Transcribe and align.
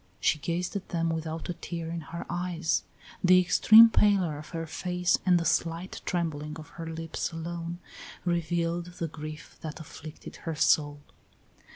She 0.19 0.39
gazed 0.39 0.75
at 0.75 0.89
them 0.89 1.09
without 1.09 1.47
a 1.47 1.53
tear 1.53 1.91
in 1.91 2.01
her 2.01 2.25
eyes. 2.27 2.81
The 3.23 3.39
extreme 3.39 3.87
pallor 3.91 4.39
of 4.39 4.49
her 4.49 4.65
face 4.65 5.19
and 5.27 5.39
the 5.39 5.45
slight 5.45 6.01
trembling 6.05 6.57
of 6.57 6.69
her 6.69 6.87
lips 6.87 7.31
alone 7.31 7.77
revealed 8.25 8.85
the 8.97 9.07
grief 9.07 9.59
that 9.61 9.79
afflicted 9.79 10.37
her 10.37 10.55
soul. 10.55 11.01